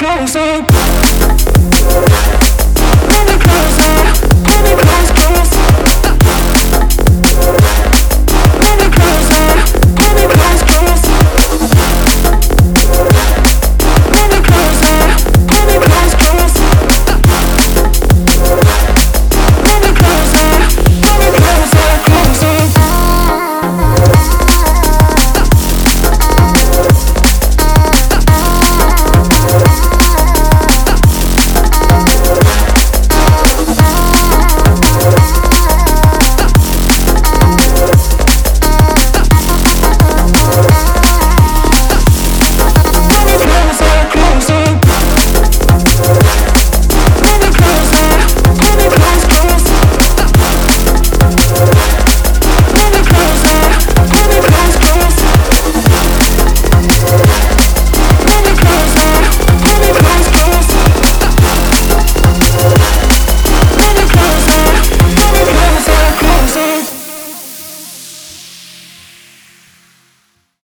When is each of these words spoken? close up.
close 0.00 0.34
up. 0.34 0.79